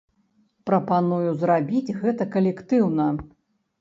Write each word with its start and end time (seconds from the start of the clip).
Прапаную 0.69 1.29
зрабіць 1.43 1.95
гэта 2.01 2.27
калектыўна. 2.37 3.11